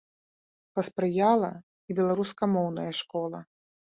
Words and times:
Паспрыяла 0.79 1.51
і 1.89 1.97
беларускамоўная 2.01 2.89
школа. 3.03 3.39